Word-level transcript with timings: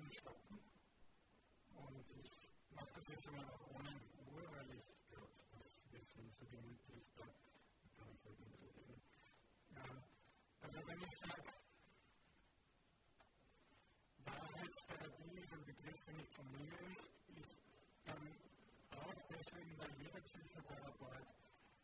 Dinge 0.00 0.14
stoppen. 0.14 0.58
Und 1.76 2.06
ich 2.16 2.30
mache 2.74 2.92
das 2.94 3.08
jetzt 3.08 3.26
immer 3.26 3.42
noch 3.42 3.60
ohne 3.68 3.90
Uhr, 4.32 4.42
weil 4.52 4.70
ich 4.72 4.84
glaube, 5.10 5.28
das 5.52 5.66
ist 5.92 6.16
nicht 6.16 6.34
so 6.34 6.46
gemütlich. 6.46 7.04
Da 7.16 7.24
kann 7.96 8.08
ich 8.08 8.24
halt 8.24 8.40
nicht 8.40 8.56
so. 8.60 8.80
Ja. 9.76 9.84
Also 10.62 10.78
wenn 10.86 11.02
ich 11.02 11.16
sage, 11.18 11.42
Wahrheitstherapie 14.24 15.38
ist 15.38 15.52
ein 15.52 15.64
Begriff, 15.66 16.04
der 16.06 16.14
nicht 16.14 16.34
von 16.34 16.50
mir 16.52 16.80
ist, 16.92 17.10
ist 17.36 17.58
dann 18.04 18.24
auch 18.92 19.20
deswegen, 19.28 19.78
weil 19.78 19.92
jeder 20.00 20.20
Psychotherapeut 20.20 21.28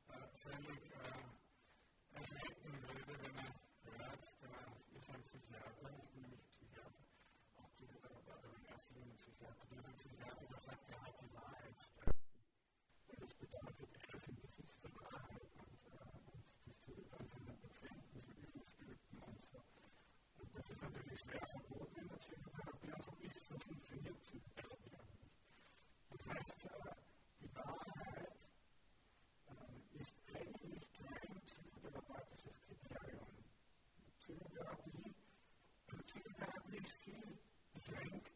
äh, 0.09 0.29
völlig 0.41 0.81
äh, 0.91 2.17
erschrecken 2.17 2.73
würde, 2.81 3.19
wenn 3.21 3.37
er 3.37 3.53
hört, 3.99 4.25
da 4.41 4.97
ist 4.97 5.11
ein 5.11 5.23
Psychiater, 5.23 6.16
der 9.41 9.53
Drüsenzuwerfer, 9.69 10.47
der 10.51 10.59
sagt, 10.61 10.91
er 10.91 11.03
hat 11.03 11.21
die 11.21 11.33
Wahrheit. 11.35 11.81
Und 13.09 13.23
das 13.23 13.35
bedeutet, 13.35 13.89
er 14.09 14.15
ist 14.15 14.29
im 14.29 14.37
Besitz 14.37 14.81
der 14.81 14.95
Wahrheit. 14.97 15.43
Und, 15.57 15.67
und 15.67 16.67
das 16.67 16.81
tut 16.85 17.13
dann 17.13 17.27
seinen 17.27 17.59
Patienten 17.61 18.19
so 18.19 18.33
Übungsstücken 18.33 19.19
und 19.23 19.43
so. 19.45 19.59
Und 20.39 20.55
das 20.55 20.71
ist 20.71 20.83
natürlich 20.83 21.21
schwer 21.21 21.47
verboten 21.47 22.01
in 22.01 22.09
der 22.09 22.17
Psychotherapie, 22.17 22.93
also 22.93 23.13
ist 23.21 23.49
so 23.49 23.59
funktioniert 23.59 24.23
Psychotherapie 24.23 24.91
nicht. 24.91 25.17
Das 26.11 26.27
heißt, 26.27 26.57
die 27.41 27.55
Wahrheit 27.55 28.37
ist 29.95 30.15
eigentlich 30.35 30.93
kein 30.93 31.41
psychotherapeutisches 31.45 32.61
Kriterium. 32.61 33.29
Psychotherapie, 34.19 35.15
also 35.89 36.03
Psychotherapie 36.05 36.77
ist 36.79 36.93
viel 36.93 37.39
beschränkt 37.75 38.36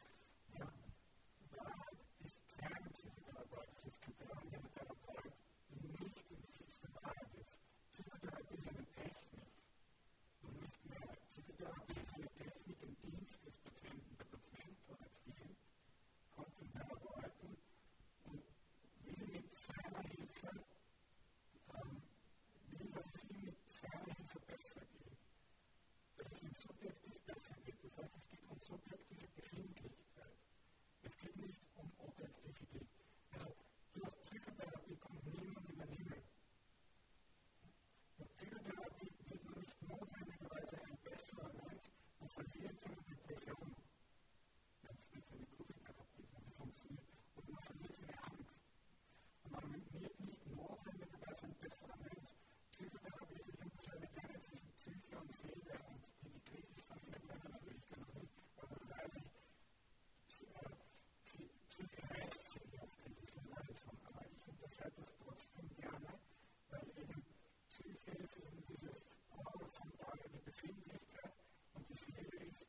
Lebendigkeit 70.71 71.33
und 71.73 71.89
die 71.89 71.95
Seele 71.95 72.45
ist 72.47 72.67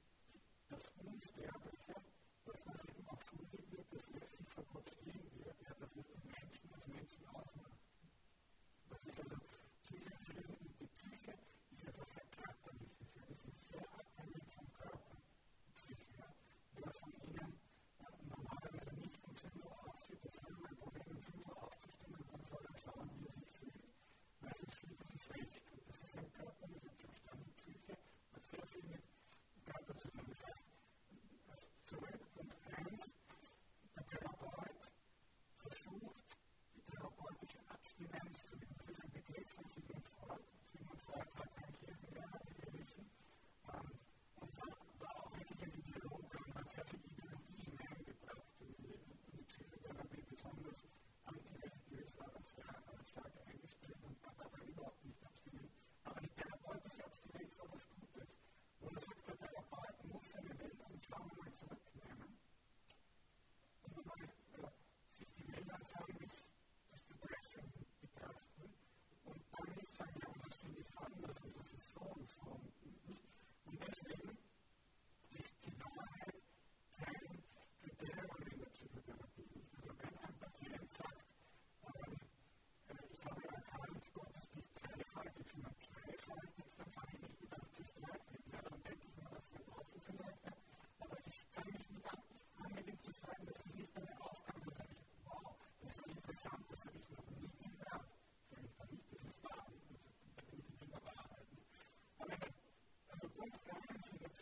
das 0.69 0.91
Unsterbliche, 1.05 1.95
dass 2.45 2.67
man 2.67 2.75
es 2.75 2.85
eben 2.87 3.09
auch 3.09 3.23
so 3.23 3.39
wird, 3.53 3.93
dass 3.93 4.09
letztlich 4.11 4.49
vor 4.49 4.65
Gott 4.73 4.89
stehen 4.91 5.31
wird, 5.39 5.57
ja, 5.63 5.75
dass 5.79 5.97
es 5.97 6.07
den 6.07 6.23
Menschen 6.27 6.73
als 6.75 6.87
Menschen 6.89 7.27
ausmacht. 7.29 7.79
Das 8.91 9.05
ist 9.07 9.21
also 9.21 9.37
Psyche 9.83 10.11
ist 10.11 10.29
Wesen 10.29 10.57
und 10.57 10.81
die 10.81 10.87
Psyche 10.87 11.35
ist 11.71 11.85
etwas 11.87 12.22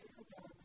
to 0.00 0.08
her 0.08 0.59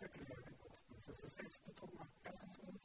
stukje 0.00 0.20
leuk. 0.28 0.46
Is 0.96 1.36
een 1.36 1.48
betrokken 1.64 1.98
bij 2.22 2.79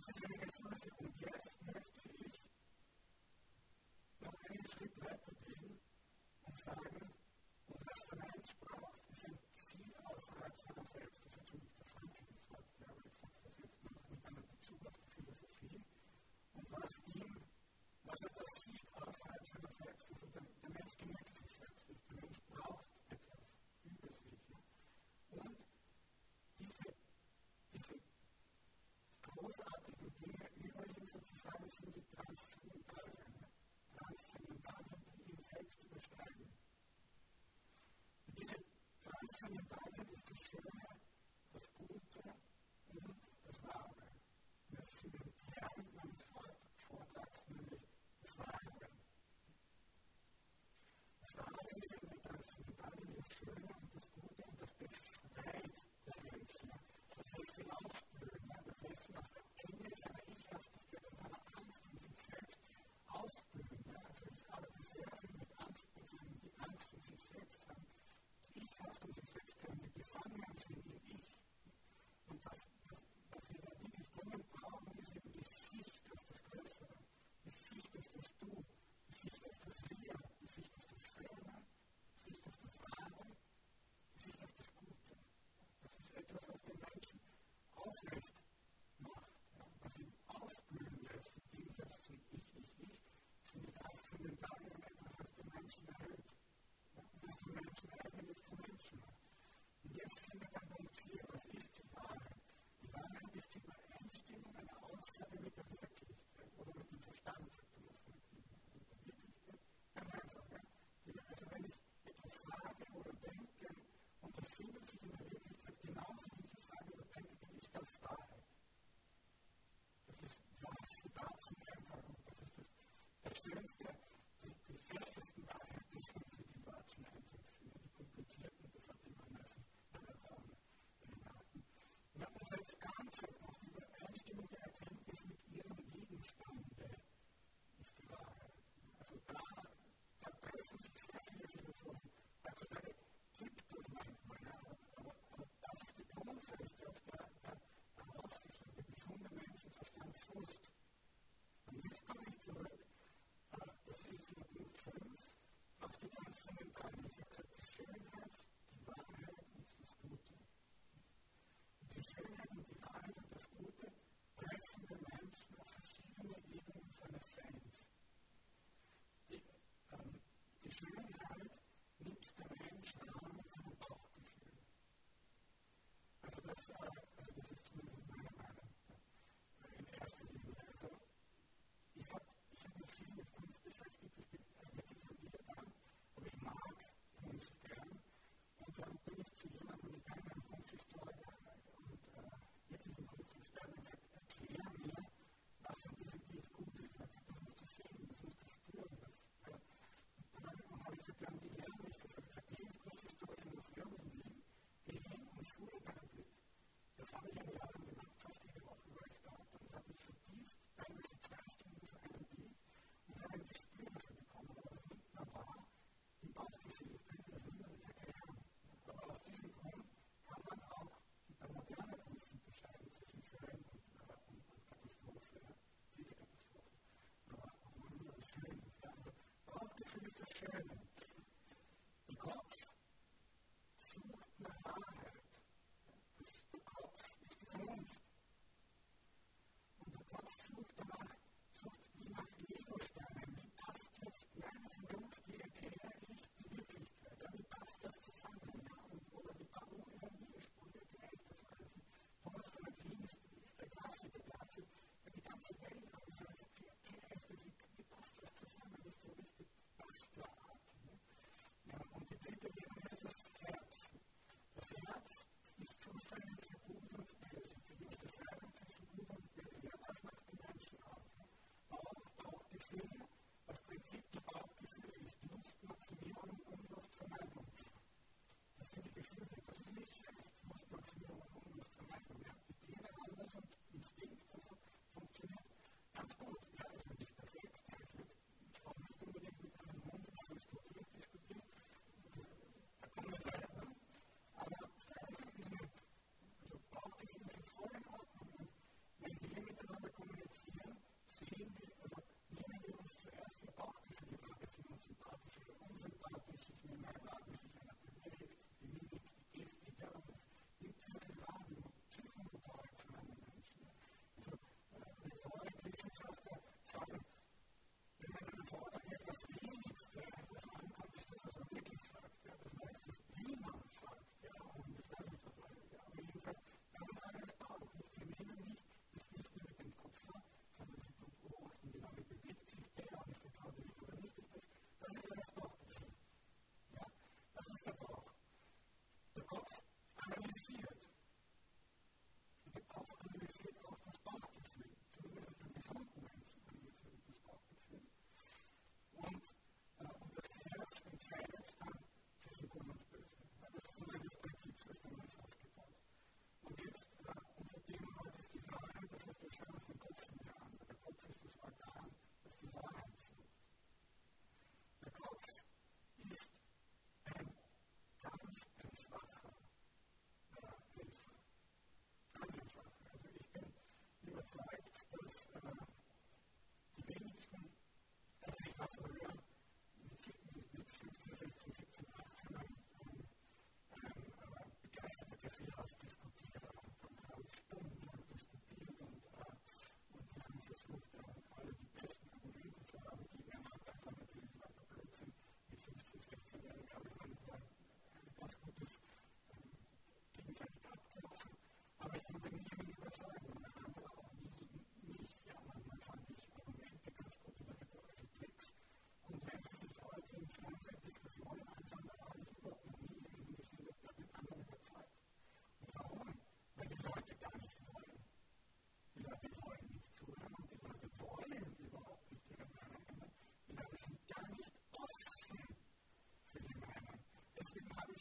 esa 0.00 0.14
segregación 0.14 0.70
no 0.70 0.76
se 0.78 0.90
ons 29.50 29.60
aan 29.60 29.82
te 29.84 29.92
doen. 29.98 30.12
Nu 30.60 30.70
worden 30.74 30.94
we 30.94 32.39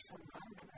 someone 0.10 0.69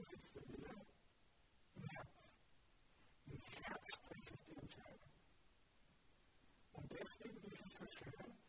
wo 0.00 0.04
sitzt 0.04 0.34
der 0.34 0.48
Wille? 0.48 0.86
Im 1.76 1.84
Herz. 1.90 2.08
Im 3.26 3.40
Herz 3.62 3.86
trifft 4.08 4.28
sich 4.28 4.40
die 4.46 4.56
Entscheidung. 4.56 5.10
Und 6.72 6.90
deswegen 6.90 7.50
ist 7.50 7.66
es 7.66 7.72
so 7.74 7.86
schön, 7.86 8.39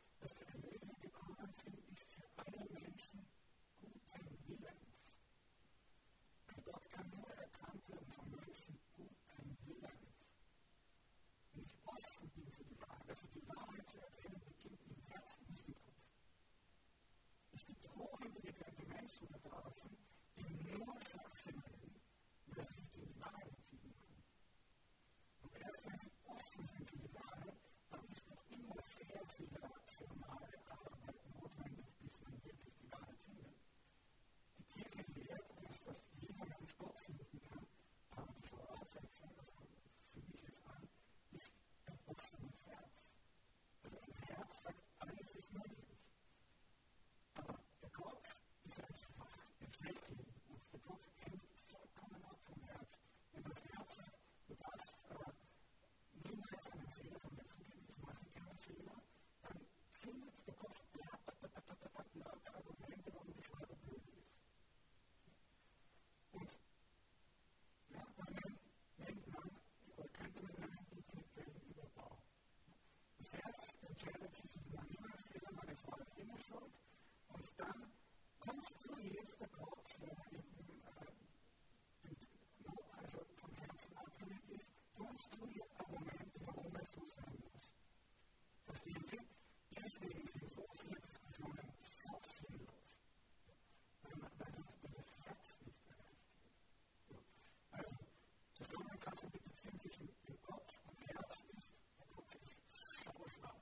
Beziehung 99.62 99.80
zwischen 99.80 100.10
dem 100.28 100.42
Kopf 100.42 100.80
und 100.88 101.00
dem 101.00 101.08
Herzen 101.08 101.50
ist, 101.56 101.72
der 102.00 102.08
Kopf 102.08 102.36
ist 102.36 103.04
so 103.04 103.28
schlau 103.30 103.62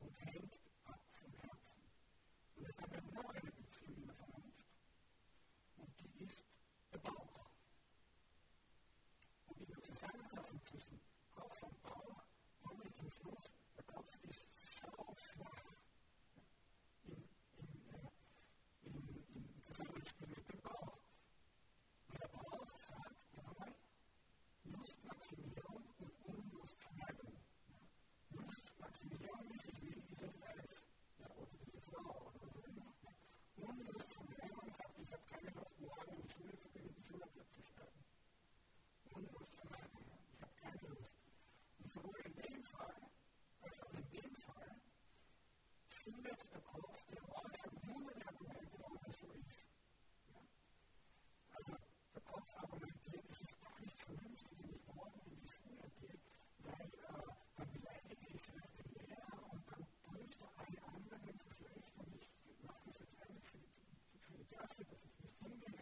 und 0.00 0.12
hängt 0.26 0.58
ab 0.86 1.00
vom 1.12 1.32
Herzen. 1.34 1.82
Und 2.56 2.66
jetzt 2.66 2.80
haben 2.80 2.92
wir 2.92 3.22
noch 3.22 3.30
eine 3.30 3.50
Beziehung 3.52 3.96
in 3.96 4.06
der 4.06 4.16
Vernunft 4.16 4.64
und 5.76 6.00
die 6.00 6.24
ist 6.24 6.44
der 6.92 6.98
Bauch. 6.98 7.50
Und 9.46 9.60
in 9.60 9.66
der 9.68 9.82
Zusammenfassung 9.82 10.64
zwischen 10.64 11.00
Kopf 11.32 11.62
und 11.62 11.82
Bauch 11.82 12.24
komme 12.64 12.84
ich 12.84 12.94
zum 12.94 13.10
Schluss, 13.12 13.52
der 13.76 13.84
Kopf 13.84 14.18
ist 14.24 14.80
so 14.80 14.88
schlau 15.16 15.46
im, 17.04 17.28
im, 17.56 17.86
äh, 17.86 18.10
im, 18.82 19.34
im 19.34 19.62
Zusammenspiel 19.62 20.26
mit 20.26 20.47
possible. 64.78 64.98
I'm 65.44 65.50
going 65.58 65.72
to 65.74 65.77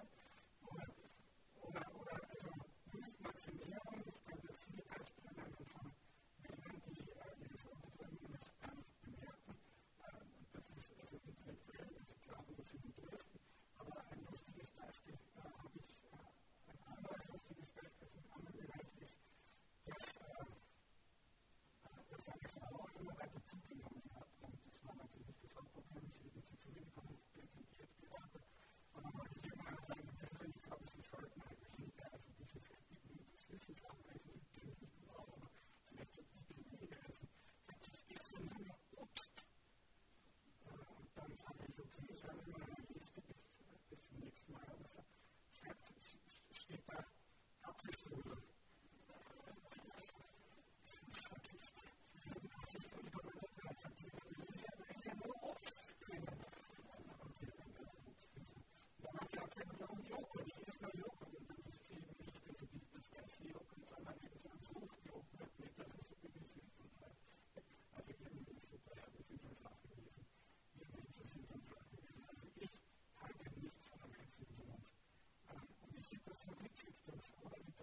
Christians 77.06 77.75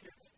Cheers. 0.00 0.37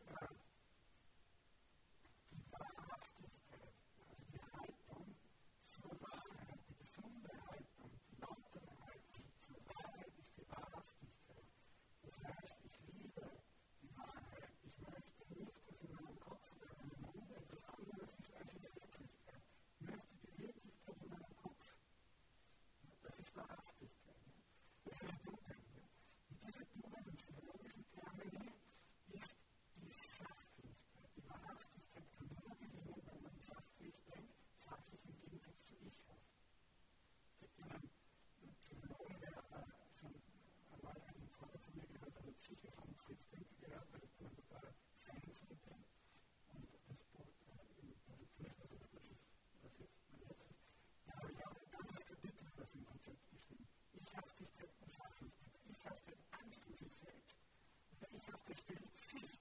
see 58.97 59.39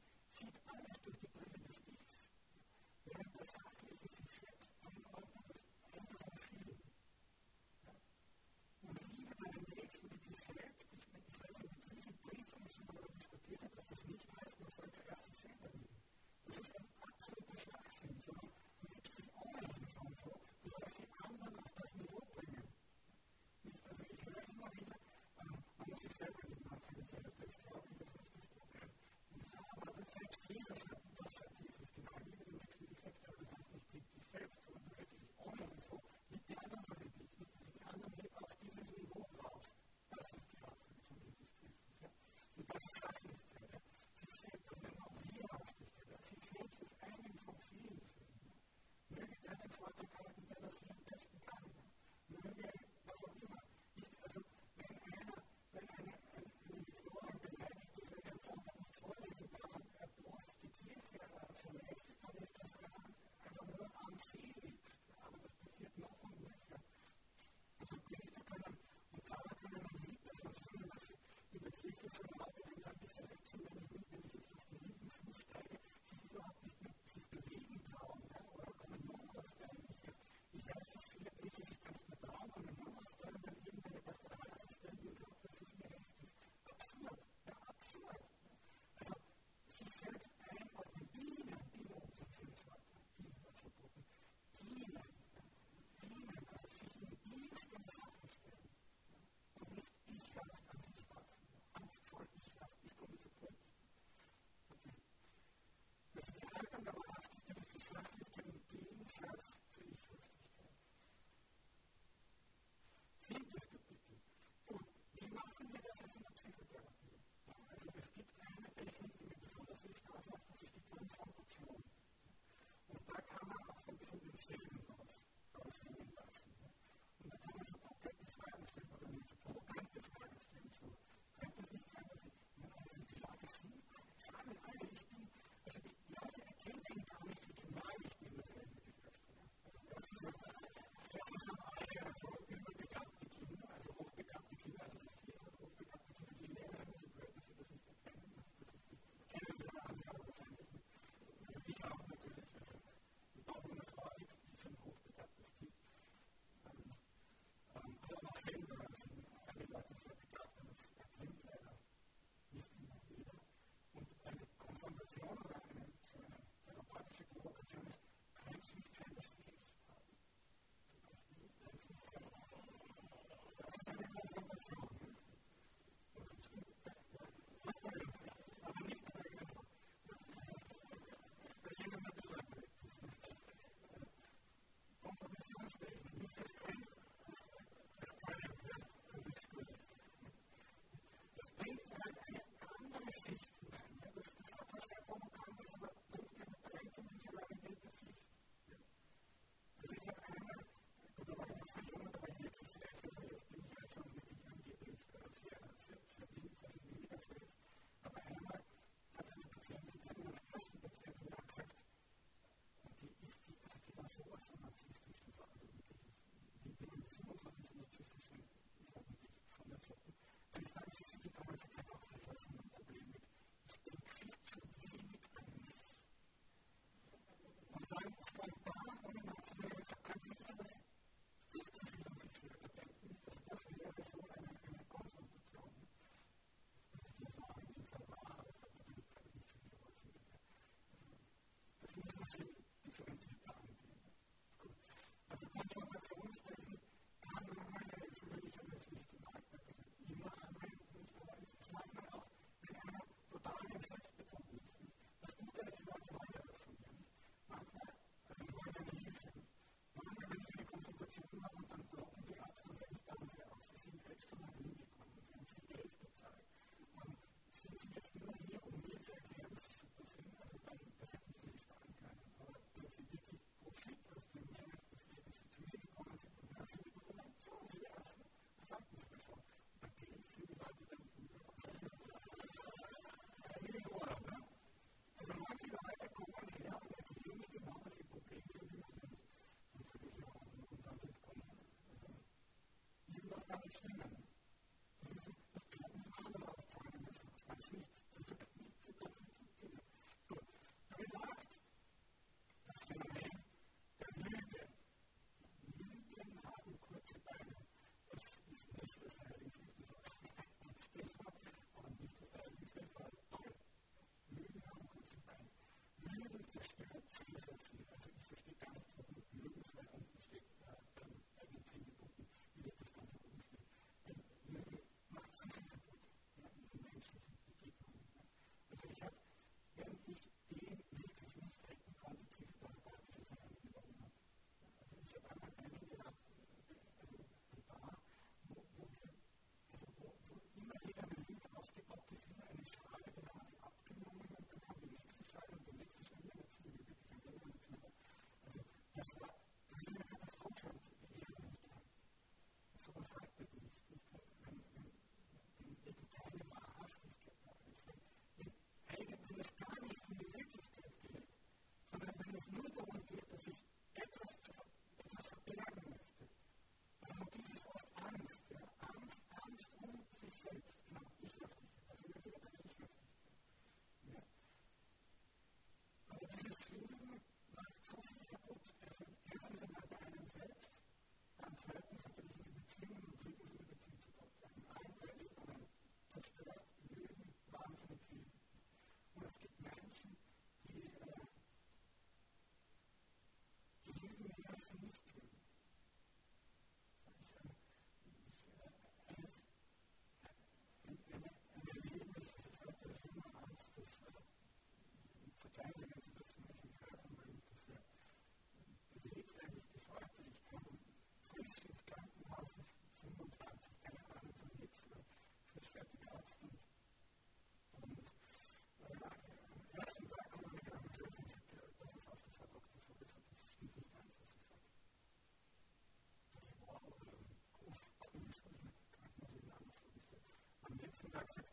Jackson. 431.12 431.44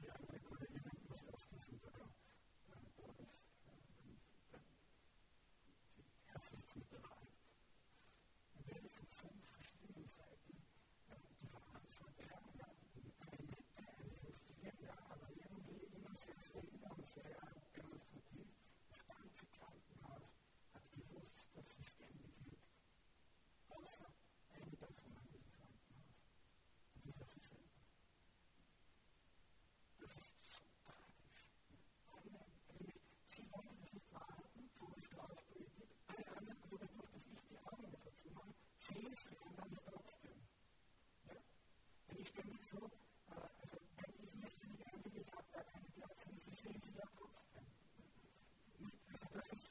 Yeah, 0.00 0.16
I'm 0.16 0.24
going 0.24 0.40
to 0.40 0.48
go 0.48 0.56
to 0.56 0.64
the 0.64 0.72
University 0.72 1.28
of 1.28 1.36
Wisconsin. 1.36 2.03
so, 42.64 42.78
äh, 42.78 43.34
also 43.36 43.76
wenn 43.96 44.14
ich 44.16 44.34
mich 44.40 44.56
in 44.64 44.72
die 44.72 44.84
habe, 45.32 45.44
da 45.52 45.62
keine 45.64 45.90
Platz 45.96 46.26
haben, 46.26 46.38
sie 46.40 46.54
sehen 46.54 46.80
sie 46.80 46.94
ja 46.96 47.04
trotzdem. 47.14 47.66
Also 49.12 49.26
das 49.32 49.52
ist, 49.52 49.70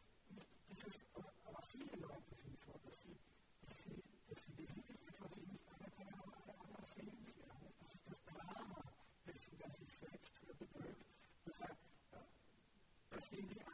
das 0.69 0.83
ist 0.85 1.05
aber 1.15 1.61
viele 1.63 1.97
Leute 1.97 2.35
sind 2.37 2.59
so, 2.59 2.71
dass 2.85 3.01
sie, 3.01 3.17
dass 3.65 3.81
sie, 3.81 4.03
dass 4.29 4.43
sie 4.45 4.51
die 4.53 4.69
Wirklichkeit, 4.69 5.15
was 5.19 5.33
sie 5.33 5.41
nicht 5.41 5.65
anerkennen, 5.73 6.13
aber 6.21 6.37
alle 6.37 6.53
anderen 6.53 6.85
sehen 6.85 7.25
sie 7.25 7.41
ja. 7.41 7.53
Das 7.81 7.95
ist 7.95 8.05
das 8.05 8.23
Drama 8.29 8.83
dessen, 9.25 9.57
der 9.57 9.71
sich 9.73 9.91
selbst 9.97 10.45
betrügt. 10.45 11.05
Das 11.45 11.61
heißt, 11.61 11.81
äh, 12.13 12.17
dass 13.09 13.31
ihn 13.31 13.49
die 13.49 13.65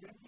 forget 0.00 0.27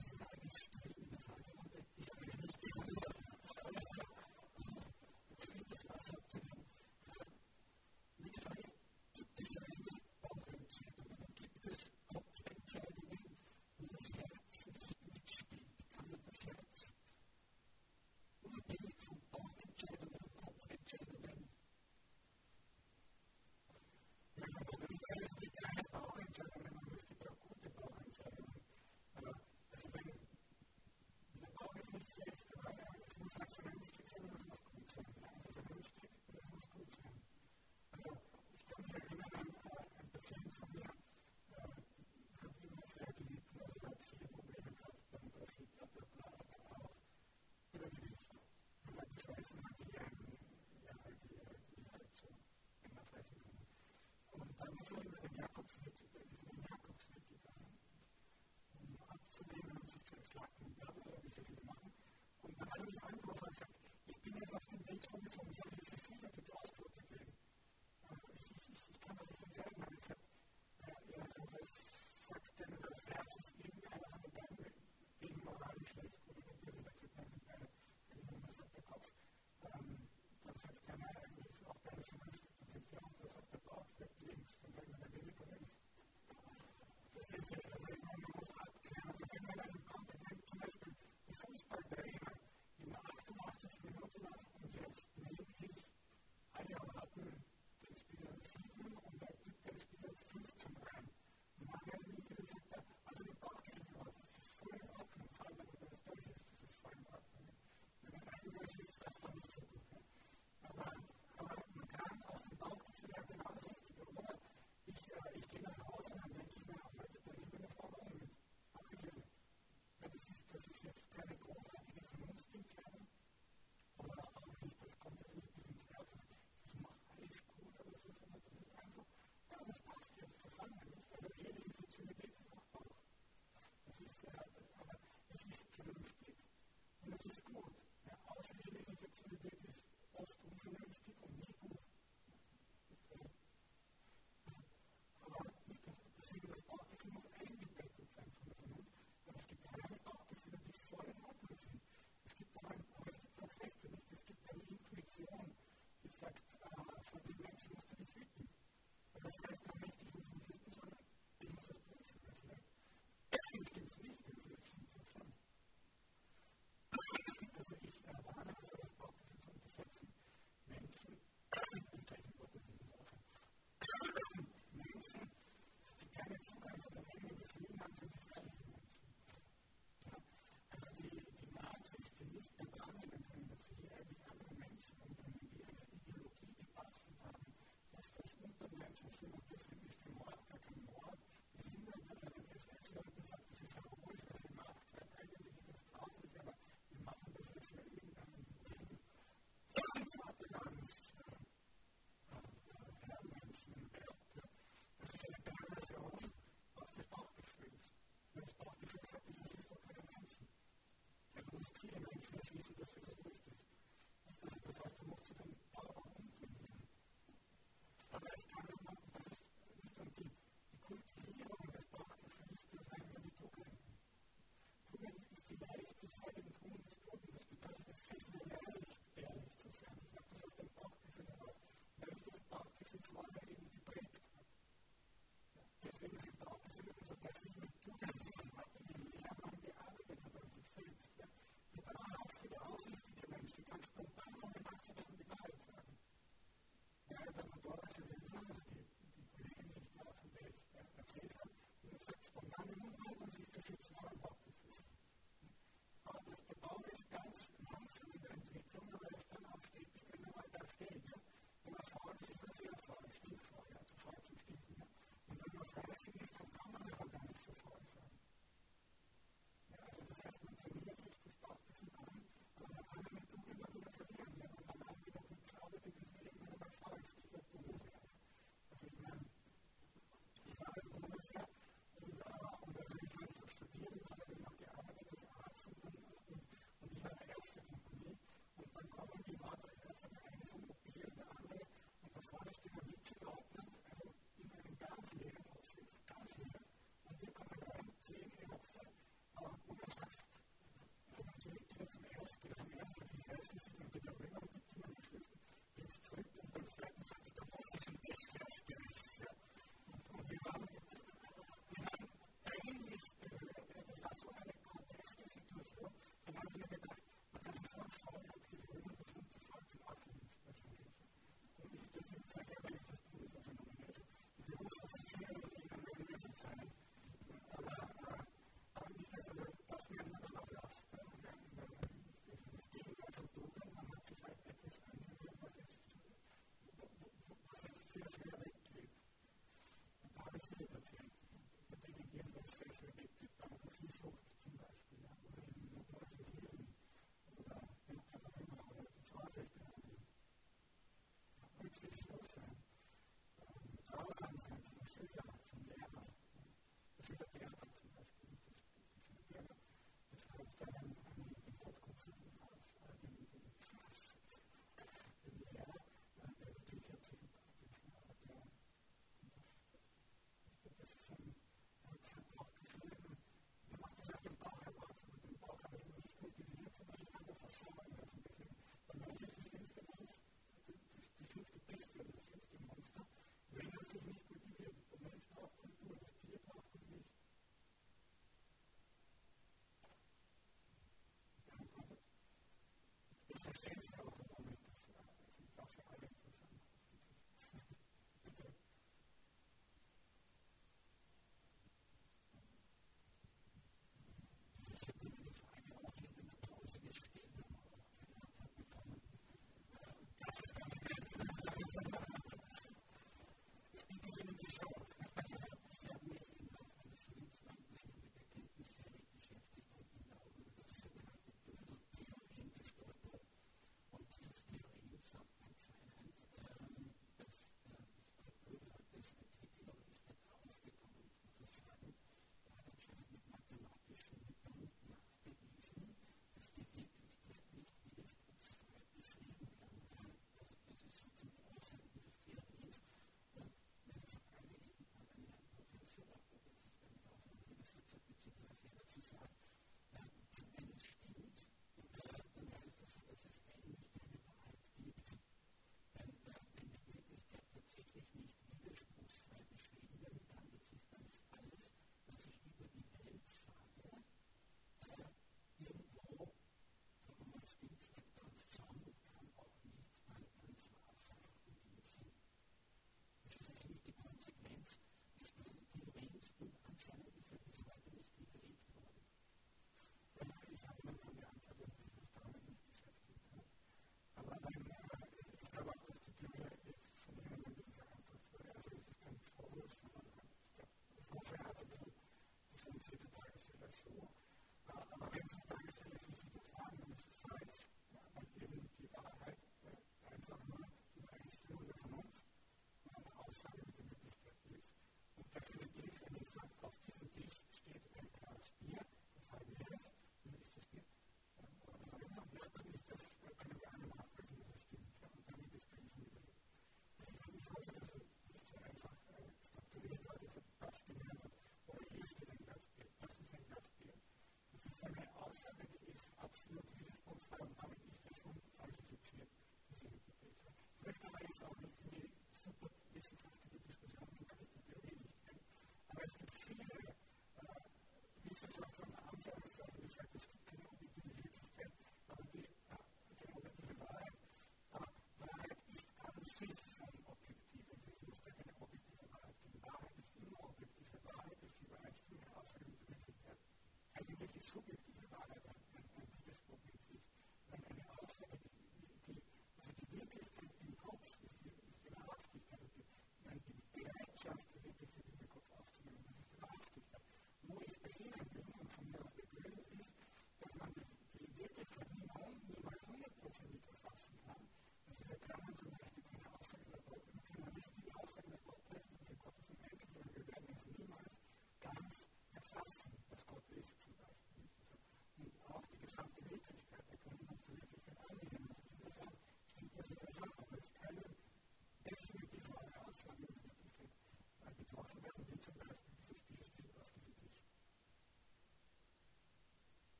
something. 354.21 354.70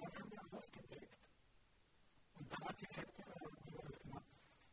dann 0.00 0.38
haben. 0.38 0.58
Und 2.34 2.52
dann 2.52 2.64
hat 2.68 2.78
sie 2.78 2.86
gesagt, 2.86 3.12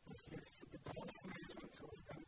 dass 0.05 0.17
sie 0.23 0.35
jetzt 0.35 0.57
zu 0.57 0.65
betroffen 0.67 1.31
ist 1.45 1.55
und 1.61 1.73
so. 1.73 1.85
Und 1.85 2.03
dann 2.07 2.26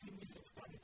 extremely 0.00 0.28
substantive 0.32 0.80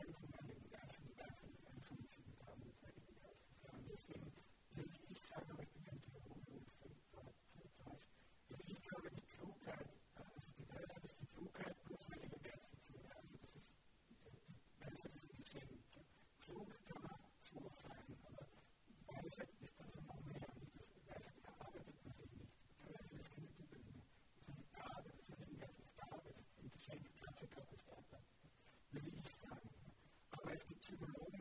Thanks 0.00 0.18
for 0.20 0.28
having 0.36 0.56
me. 0.56 0.65
to 30.86 30.92
the 30.94 31.06
Lord. 31.18 31.35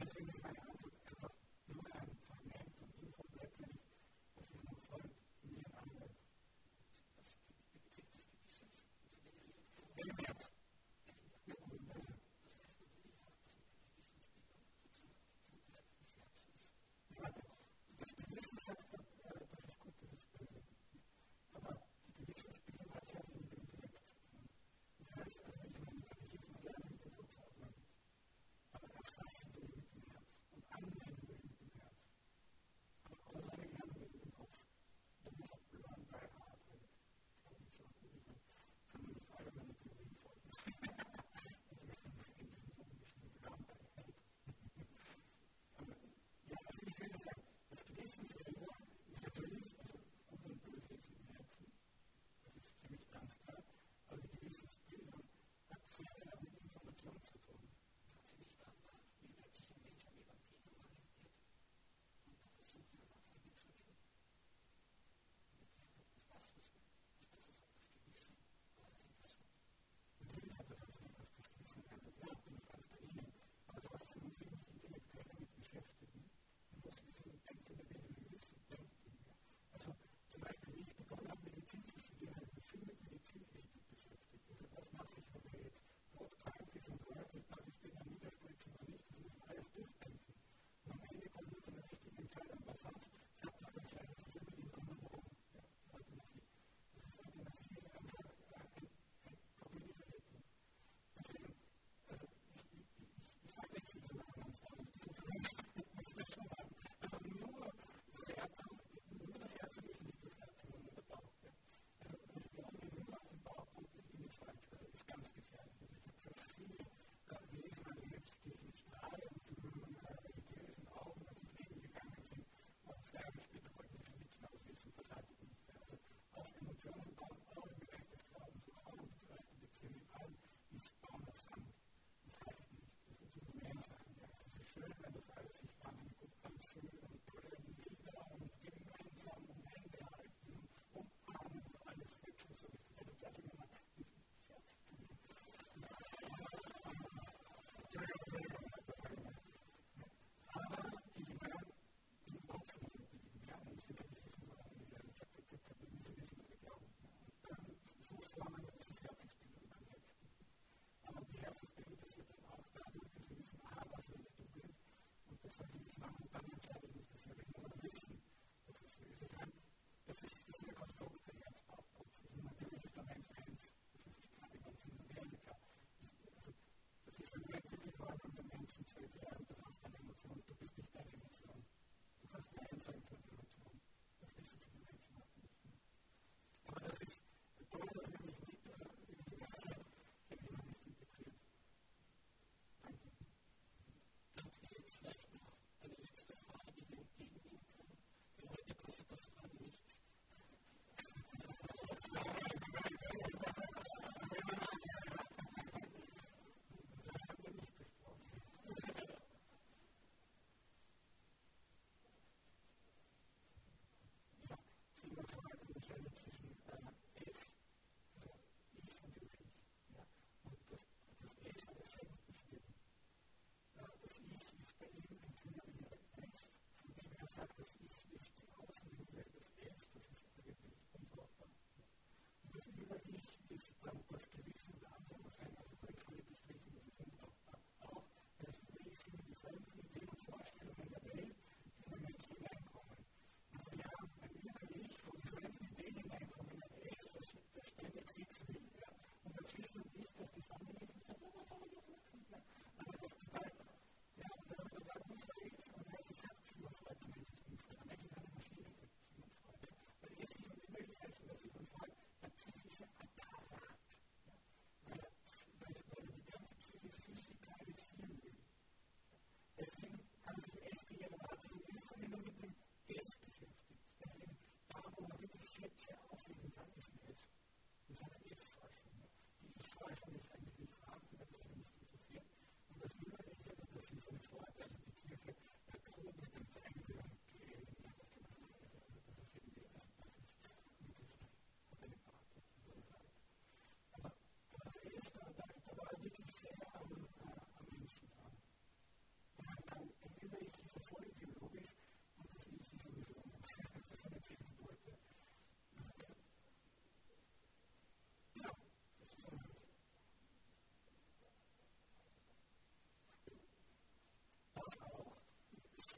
Herz. 0.00 0.69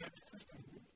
Selbstverständlich. 0.03 0.92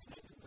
It's 0.00 0.39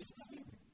is 0.00 0.12
not 0.18 0.28
angry. 0.32 0.69